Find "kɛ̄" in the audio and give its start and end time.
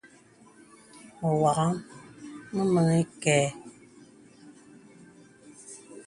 3.23-3.41